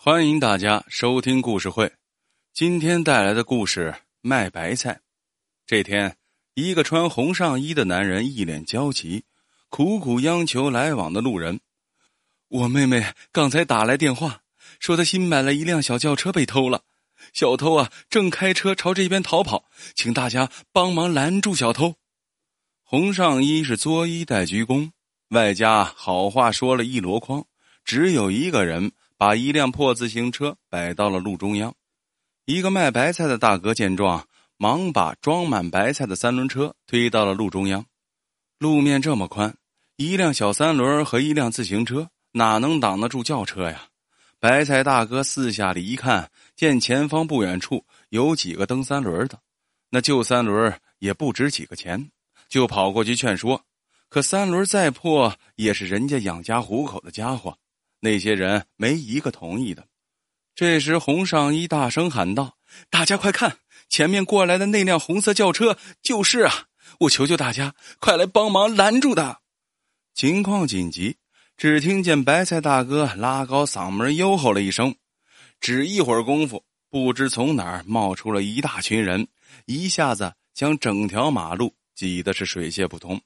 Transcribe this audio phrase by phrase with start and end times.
[0.00, 1.92] 欢迎大家收听故事会。
[2.54, 5.00] 今天带来的故事卖白菜。
[5.66, 6.16] 这天，
[6.54, 9.24] 一个穿红上衣的男人一脸焦急，
[9.68, 11.58] 苦苦央求来往的路人
[12.46, 14.42] ：“我妹妹刚才打来电话，
[14.78, 16.84] 说她新买了一辆小轿车被偷了，
[17.32, 19.64] 小偷啊正开车朝这边逃跑，
[19.96, 21.96] 请大家帮忙拦住小偷。”
[22.86, 24.92] 红上衣是作揖带鞠躬，
[25.30, 27.44] 外加好话说了一箩筐，
[27.84, 28.92] 只有一个人。
[29.18, 31.74] 把一辆破自行车摆到了路中央，
[32.44, 37.84] 一个卖白菜的大哥见状，忙把装满白菜的三轮车推到了路中央。
[38.60, 39.56] 路面这么宽，
[39.96, 43.88] 一辆小三轮和一辆自行车哪能挡得住轿车呀？
[44.38, 49.40] 白菜大哥四下里一看，见前方不远处有几个蹬三轮的，
[49.90, 52.12] 那旧三轮也不值几个钱，
[52.48, 53.64] 就跑过去劝说。
[54.08, 57.58] 可三轮再破，也是人家养家糊口的家伙。
[58.00, 59.86] 那些人没一个同意的。
[60.54, 62.56] 这时，红上衣大声喊道
[62.90, 66.66] ：“大家快看，前面过来的那辆红色轿车就是啊！
[67.00, 69.40] 我求求大家，快来帮忙拦住他！”
[70.14, 71.16] 情况紧急，
[71.56, 74.94] 只听见白菜大哥拉高嗓门吆喝了一声。
[75.60, 79.28] 只一会儿功夫，不知从哪儿冒出了一大群人，
[79.66, 83.20] 一下子将整条马路挤得是水泄不通。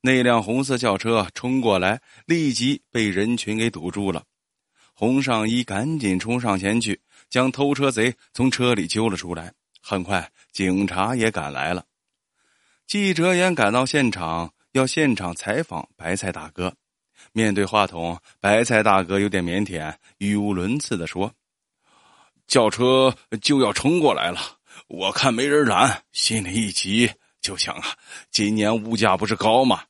[0.00, 4.22] 那辆红色轿车冲过来，立即被人群给堵住了。
[4.94, 9.52] 红上衣赶紧冲上前去，将偷车贼从车里揪了出来。
[9.82, 11.84] 很快，警察也赶来了。
[12.86, 16.72] 记者也赶到现场，要现场采访白菜大哥。
[17.32, 21.32] 面对话筒，白菜大哥有点腼腆，语无伦次的说
[22.46, 24.40] ：“轿车就要冲过来了，
[24.86, 27.10] 我看没人拦，心里一急，
[27.46, 27.96] 就想啊，
[28.32, 29.84] 今年物价不是高吗？”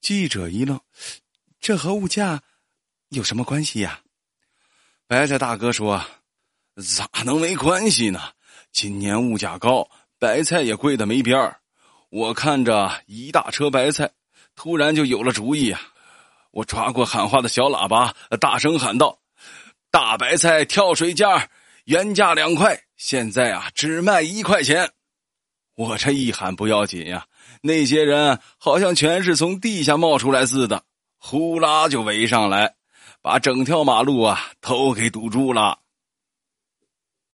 [0.00, 0.80] 记者一愣，
[1.60, 2.40] 这和物价
[3.10, 4.00] 有什么关系呀？
[5.06, 6.02] 白菜大哥说
[6.96, 8.20] ：“咋能没关系呢？
[8.72, 9.86] 今年物价高，
[10.18, 11.60] 白菜也贵的没边儿。
[12.08, 14.10] 我看着一大车白菜，
[14.54, 15.80] 突然就有了主意啊！
[16.50, 19.18] 我抓过喊话的小喇叭，大声喊道
[19.92, 21.50] ：‘大白菜跳水价，
[21.84, 24.90] 原价两块，现在啊只卖一块钱。’
[25.76, 27.24] 我这一喊不要紧呀。”
[27.62, 30.82] 那些人好像全是从地下冒出来似的，
[31.18, 32.74] 呼啦就围上来，
[33.22, 35.78] 把整条马路啊都给堵住了。